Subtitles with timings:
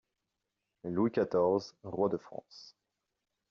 [0.83, 2.75] Louis quatorze, roi de France.